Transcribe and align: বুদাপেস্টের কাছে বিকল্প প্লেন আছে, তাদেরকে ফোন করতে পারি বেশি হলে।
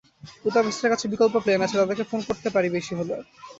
বুদাপেস্টের 0.43 0.91
কাছে 0.91 1.05
বিকল্প 1.13 1.35
প্লেন 1.43 1.59
আছে, 1.61 1.75
তাদেরকে 1.79 2.03
ফোন 2.03 2.21
করতে 2.29 2.47
পারি 2.55 2.67
বেশি 2.77 2.93
হলে। 2.99 3.13